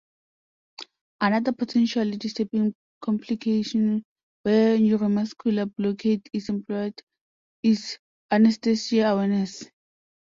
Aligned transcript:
Another 1.21 1.51
potentially 1.51 2.17
disturbing 2.17 2.73
complication 3.03 4.03
where 4.41 4.75
neuromuscular 4.75 5.71
blockade 5.75 6.27
is 6.33 6.49
employed 6.49 6.99
is 7.61 7.99
'anesthesia 8.31 9.05
awareness'. 9.09 9.69